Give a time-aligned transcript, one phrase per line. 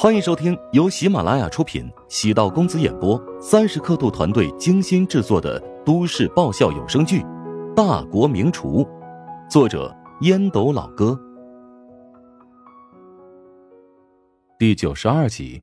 [0.00, 7.18] 欢迎收听由喜马拉雅出品、喜道公子演播、三十刻度团队精心制作的都市爆笑有声剧
[7.74, 8.84] 《大国名厨》，
[9.50, 11.18] 作者烟斗老哥，
[14.56, 15.60] 第九十二集。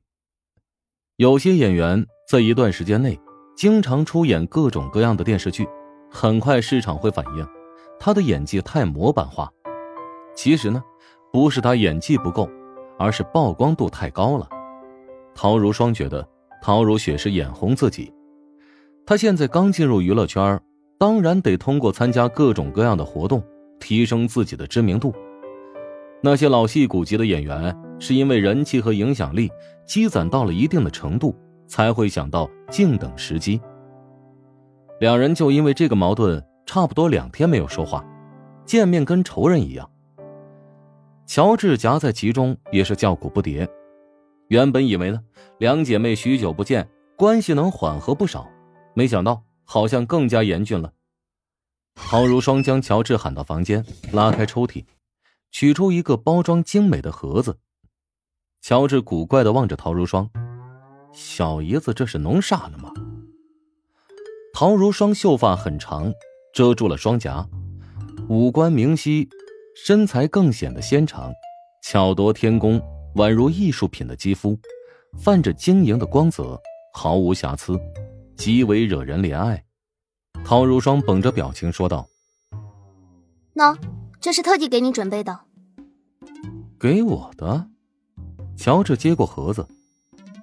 [1.16, 3.18] 有些演员在一段时间内
[3.56, 5.66] 经常出演各种各样的电视剧，
[6.10, 7.48] 很快市场会反映
[7.98, 9.50] 他的演技太模板化。
[10.34, 10.84] 其实呢，
[11.32, 12.46] 不是他演技不够。
[12.98, 14.48] 而是曝光度太高了。
[15.34, 16.26] 陶如霜觉得
[16.62, 18.12] 陶如雪是眼红自己。
[19.04, 20.60] 她现在刚进入娱乐圈，
[20.98, 23.42] 当然得通过参加各种各样的活动
[23.78, 25.14] 提升自己的知名度。
[26.22, 29.50] 那些老戏骨级的演员是因为人气和影响力
[29.86, 31.36] 积攒到了一定的程度，
[31.66, 33.60] 才会想到静等时机。
[34.98, 38.04] 两人就因为这个矛盾，差不多两天没有说话，
[38.64, 39.88] 见面跟仇人一样。
[41.26, 43.68] 乔治夹在其中，也是叫苦不迭。
[44.48, 45.20] 原本以为呢，
[45.58, 48.48] 两姐妹许久不见，关系能缓和不少，
[48.94, 50.92] 没想到好像更加严峻了。
[51.96, 54.84] 陶如霜将乔治喊到房间，拉开抽屉，
[55.50, 57.58] 取出一个包装精美的盒子。
[58.62, 60.30] 乔治古怪的望着陶如霜
[61.12, 62.92] ：“小姨子，这是弄啥呢吗？”
[64.54, 66.12] 陶如霜秀发很长，
[66.54, 67.48] 遮住了双颊，
[68.28, 69.28] 五官明晰。
[69.84, 71.30] 身材更显得纤长，
[71.82, 72.80] 巧夺天工，
[73.16, 74.58] 宛如艺术品的肌肤，
[75.18, 76.58] 泛着晶莹的光泽，
[76.94, 77.78] 毫无瑕疵，
[78.36, 79.62] 极为惹人怜爱。
[80.42, 82.08] 陶如霜绷着表情说道
[83.54, 83.76] ：“喏，
[84.18, 85.40] 这是特地给你准备的。”
[86.80, 87.68] 给我的。
[88.56, 89.68] 乔治接过盒子，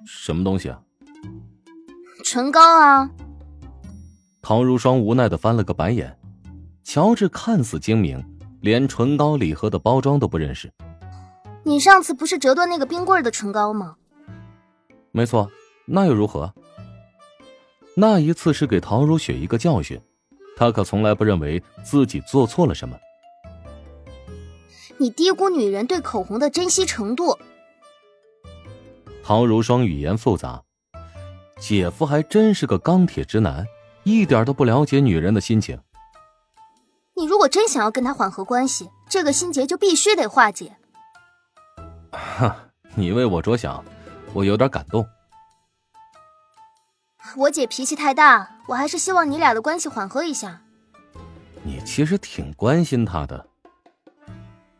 [0.06, 0.80] 什么东西啊？
[2.24, 3.10] 唇膏啊。
[4.40, 6.16] 陶如霜无奈的翻了个白眼。
[6.84, 8.24] 乔治看似精明。
[8.64, 10.72] 连唇膏礼盒的包装都不认识，
[11.64, 13.96] 你上次不是折断那个冰棍的唇膏吗？
[15.10, 15.50] 没错，
[15.84, 16.50] 那又如何？
[17.94, 20.00] 那一次是给陶如雪一个教训，
[20.56, 22.96] 她可从来不认为自己做错了什么。
[24.96, 27.38] 你低估女人对口红的珍惜程度。
[29.22, 30.62] 陶如霜语言复杂，
[31.60, 33.66] 姐夫还真是个钢铁直男，
[34.04, 35.78] 一点都不了解女人的心情。
[37.16, 40.76] 你如果真想要跟他缓和关系，这个心结就必须得化解。
[42.10, 42.56] 哈，
[42.94, 43.84] 你为我着想，
[44.32, 45.06] 我有点感动。
[47.36, 50.60] 我姐脾气太大，我还是希望你俩的关系缓和一下。
[51.62, 53.46] 你其实挺关心他的。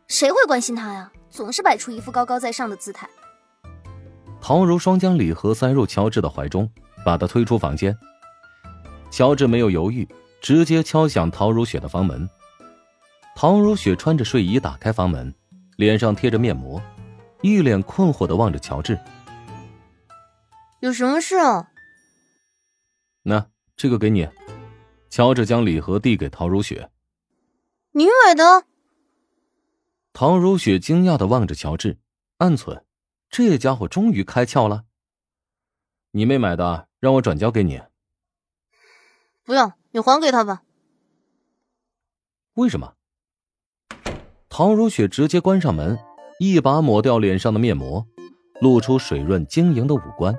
[0.08, 1.10] 谁会关心他呀？
[1.30, 3.08] 总是摆出一副高高在上的姿态。
[4.40, 6.70] 陶如霜将礼盒塞入乔治的怀中，
[7.04, 7.96] 把他推出房间。
[9.10, 10.06] 乔治没有犹豫。
[10.44, 12.28] 直接敲响陶如雪的房门。
[13.34, 15.34] 陶如雪穿着睡衣打开房门，
[15.78, 16.82] 脸上贴着面膜，
[17.40, 19.00] 一脸困惑的望着乔治
[20.80, 21.70] ：“有什么事啊
[23.24, 24.28] ？”“那这个给你。”
[25.08, 26.90] 乔治将礼盒递给陶如雪。
[27.92, 28.66] “你买的？”
[30.12, 31.96] 陶如雪惊讶的望着乔治，
[32.36, 32.82] 暗忖
[33.30, 34.84] ：“这家伙终于开窍了。
[36.12, 37.80] ”“你妹买的，让我转交给你。
[39.42, 40.62] ”“不用。”你还给他吧。
[42.54, 42.94] 为什么？
[44.48, 45.96] 陶如雪直接关上门，
[46.40, 48.04] 一把抹掉脸上的面膜，
[48.60, 50.36] 露出水润晶莹的五官。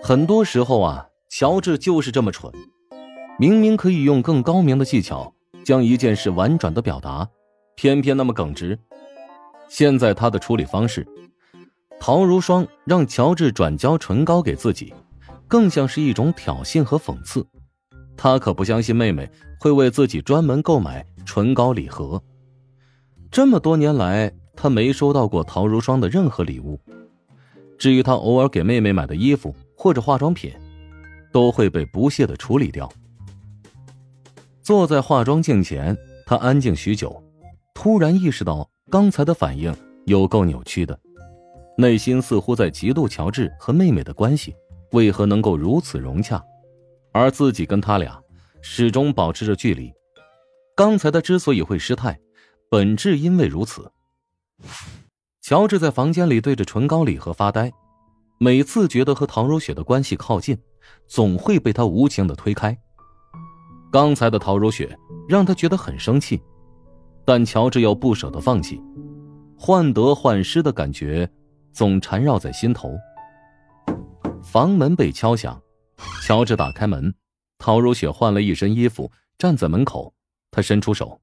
[0.00, 2.52] 很多时候啊，乔治就是这么蠢，
[3.36, 7.28] 明明可以用更高明的技巧将一件事婉转的表达，
[7.74, 8.78] 偏偏那么耿直。
[9.68, 11.04] 现在他的处理方式，
[11.98, 14.94] 陶如霜让乔治转交唇膏给自己，
[15.48, 17.44] 更像是一种挑衅和讽刺。
[18.22, 19.26] 他可不相信妹妹
[19.58, 22.22] 会为自己专门购买唇膏礼盒。
[23.30, 26.78] 这么多年来，他没收到过陶如霜的任何礼物。
[27.78, 30.52] 至于他偶尔给妹妹买的衣服或者化妆品，
[31.32, 32.92] 都会被不屑的处理掉。
[34.60, 37.24] 坐在化妆镜前，他安静许久，
[37.72, 41.00] 突然意识到刚才的反应有够扭曲的，
[41.78, 44.54] 内心似乎在嫉妒乔治和妹妹的关系
[44.92, 46.44] 为何能够如此融洽。
[47.12, 48.20] 而自己跟他俩
[48.62, 49.92] 始终保持着距离。
[50.76, 52.18] 刚才他之所以会失态，
[52.70, 53.90] 本质因为如此。
[55.42, 57.72] 乔治在房间里对着唇膏礼盒发呆，
[58.38, 60.56] 每次觉得和唐如雪的关系靠近，
[61.06, 62.76] 总会被他无情的推开。
[63.90, 64.96] 刚才的陶如雪
[65.28, 66.40] 让他觉得很生气，
[67.24, 68.80] 但乔治又不舍得放弃，
[69.58, 71.28] 患得患失的感觉
[71.72, 72.96] 总缠绕在心头。
[74.42, 75.60] 房门被敲响。
[76.22, 77.14] 乔治打开门，
[77.58, 80.14] 陶如雪换了一身衣服，站在门口。
[80.50, 81.20] 他伸出手：“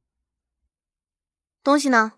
[1.63, 2.13] 东西呢？”“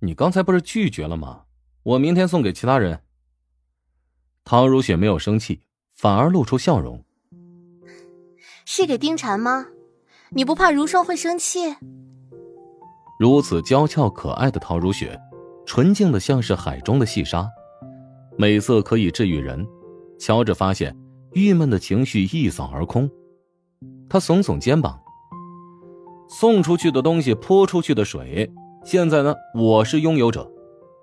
[0.00, 1.44] 你刚才不是拒绝了吗？
[1.84, 3.02] 我明天送给其他人。
[4.44, 5.62] 陶如雪没有生气，
[5.94, 7.04] 反而露出笑容。
[8.64, 9.66] 是给丁婵吗？
[10.30, 11.76] 你不怕如霜会生气？
[13.18, 15.18] 如此娇俏可爱的陶如雪，
[15.66, 17.48] 纯净的像是海中的细沙，
[18.36, 19.66] 美色可以治愈人。
[20.18, 20.96] 乔治发现，
[21.32, 23.10] 郁闷的情绪一扫而空。
[24.08, 24.98] 他耸耸肩膀
[26.28, 28.50] ：“送出去的东西泼出去的水，
[28.84, 30.50] 现在呢，我是拥有者，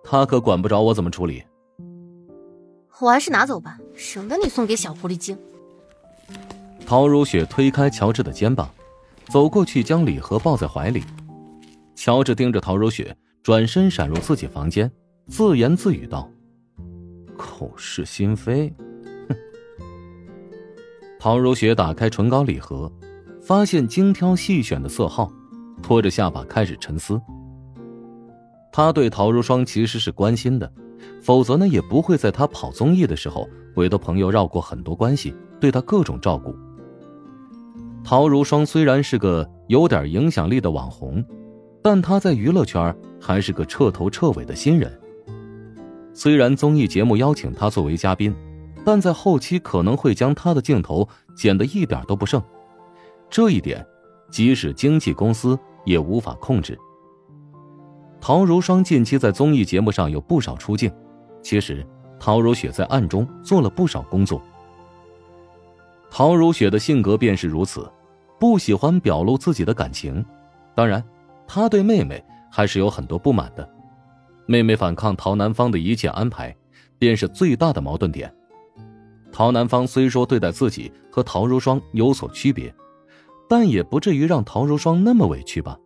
[0.03, 1.43] 他可管不着我怎么处理。
[2.99, 5.37] 我还是拿走吧，省得你送给小狐狸精。”
[6.85, 8.69] 陶如雪推开乔治的肩膀，
[9.29, 11.03] 走过去将礼盒抱在怀里。
[11.95, 14.91] 乔治盯着陶如雪，转身闪入自己房间，
[15.27, 16.29] 自言自语道
[17.37, 18.73] ：“口是心非。”
[21.25, 22.91] 陶如雪打开唇膏礼盒，
[23.41, 25.31] 发现精挑细选的色号，
[25.81, 27.19] 拖着下巴开始沉思。
[28.71, 30.71] 他对陶如霜其实是关心的，
[31.23, 36.55] 否则呢也不会在他跑综艺的时候委托朋友绕过很多关系，对他各种照顾。
[38.03, 41.25] 陶如霜虽然是个有点影响力的网红，
[41.81, 44.95] 但她在娱乐圈还是个彻头彻尾的新人。
[46.13, 48.31] 虽然综艺节目邀请她作为嘉宾，
[48.85, 52.41] 但在后期可能会将他的镜头剪得一点都不剩，
[53.29, 53.85] 这一点，
[54.29, 56.77] 即使经纪公司也无法控制。
[58.21, 60.91] 陶如霜近期在综艺节目上有不少出镜，
[61.41, 61.85] 其实
[62.19, 64.41] 陶如雪在暗中做了不少工作。
[66.11, 67.91] 陶如雪的性格便是如此，
[68.39, 70.23] 不喜欢表露自己的感情。
[70.75, 71.03] 当然，
[71.47, 73.67] 她对妹妹还是有很多不满的。
[74.45, 76.55] 妹妹反抗陶南方的一切安排，
[76.99, 78.33] 便是最大的矛盾点。
[79.35, 82.73] 陶南方虽说对待自己和陶如霜有所区别，
[83.49, 85.77] 但也不至于让陶如霜那么委屈吧？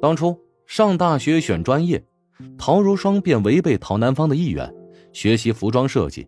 [0.00, 2.06] 当初上大学选专业，
[2.56, 4.72] 陶如霜便违背陶南方的意愿，
[5.12, 6.24] 学习服装设计。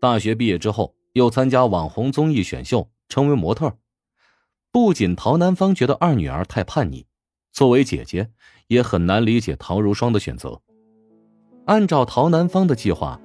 [0.00, 0.92] 大学毕业之后。
[1.14, 3.72] 又参加网红综艺选秀，成为模特。
[4.72, 7.06] 不仅陶南方觉得二女儿太叛逆，
[7.52, 8.28] 作为姐姐
[8.66, 10.60] 也很难理解陶如霜的选择。
[11.66, 13.20] 按照陶南方的计划，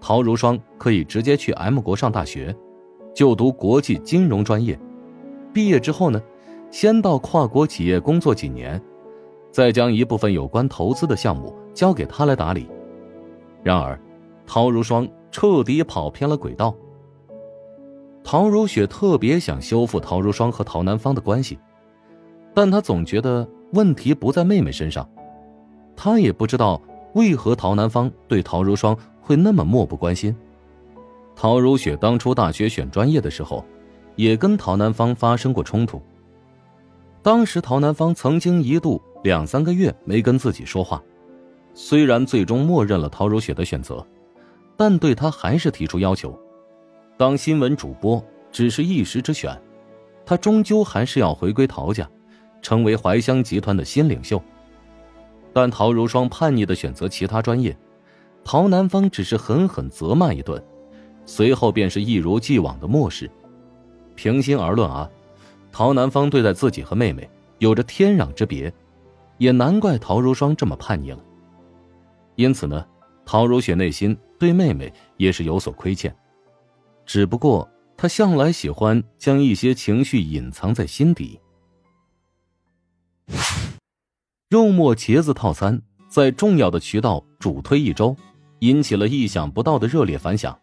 [0.00, 2.54] 陶如霜可以直接去 M 国上大学，
[3.14, 4.78] 就读国际金融专业。
[5.52, 6.20] 毕业之后呢，
[6.70, 8.80] 先到跨国企业工作几年，
[9.50, 12.68] 再将一部分有关投资的项目交给他来打理。
[13.62, 14.00] 然而，
[14.46, 16.74] 陶如霜彻底跑偏了轨道。
[18.22, 21.58] 陶如雪特别想修复陶如霜和陶南方的关系，
[22.54, 25.08] 但她总觉得问题不在妹妹身上。
[25.96, 26.80] 她也不知道
[27.14, 28.96] 为何陶南方对陶如霜
[29.30, 30.34] 会那么漠不关心。
[31.36, 33.64] 陶如雪当初大学选专业的时候，
[34.16, 36.02] 也跟陶南方发生过冲突。
[37.22, 41.00] 当时陶南方曾经一度两三个月没跟自己说话，
[41.74, 44.04] 虽然最终默认了陶如雪的选择，
[44.76, 46.36] 但对他还是提出要求。
[47.16, 49.56] 当新闻主播只是一时之选，
[50.26, 52.10] 他终究还是要回归陶家，
[52.62, 54.42] 成为怀乡集团的新领袖。
[55.52, 57.76] 但陶如霜叛逆的选择其他专业，
[58.44, 60.62] 陶南方只是狠狠责骂一顿，
[61.24, 63.30] 随后便是一如既往的漠视。
[64.14, 65.08] 平心而论啊，
[65.70, 67.28] 陶南方对待自己和妹妹
[67.58, 68.72] 有着天壤之别，
[69.38, 71.24] 也难怪陶如霜这么叛逆了。
[72.34, 72.84] 因此呢，
[73.24, 76.14] 陶如雪内心对妹妹也是有所亏欠。
[77.06, 81.38] 只不过她向来喜欢将一些情绪隐藏在心底。
[84.48, 88.16] 肉末茄子套餐在重要的渠道主推一周，
[88.60, 90.58] 引起了意想不到的热烈反响，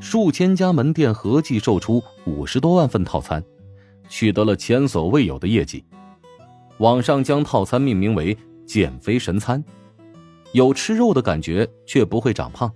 [0.00, 3.42] 数千家门店合计售出五十多万份套餐，
[4.08, 5.84] 取得了前所未有的业绩。
[6.78, 9.62] 网上将套餐命名为“减肥神餐”，
[10.52, 12.72] 有吃肉的感觉却不会长胖，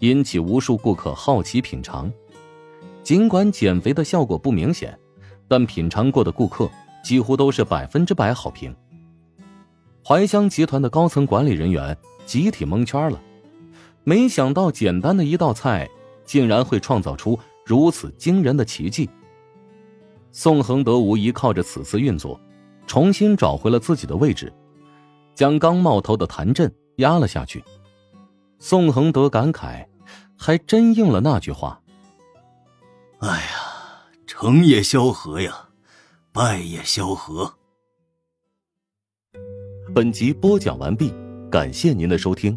[0.00, 2.10] 引起无数顾客好奇品尝。
[3.04, 4.98] 尽管减肥的效果不明显，
[5.46, 6.68] 但品尝过的顾客
[7.04, 8.74] 几乎都是百分之百好评。
[10.04, 13.20] 怀香集团的高层管理人员集体蒙圈了，
[14.08, 15.90] 没想到简单的一道菜
[16.24, 19.10] 竟然会创造出如此惊人的奇迹。
[20.30, 22.40] 宋恒德无疑靠着此次运作，
[22.86, 24.52] 重新找回了自己的位置，
[25.34, 27.64] 将刚冒头的谭震压了下去。
[28.60, 29.84] 宋恒德感慨，
[30.38, 31.82] 还真应了那句话。
[33.18, 35.68] 哎呀，成也萧何呀，
[36.30, 37.52] 败也萧何。
[39.92, 41.12] 本集播讲完毕，
[41.50, 42.56] 感谢您的收听。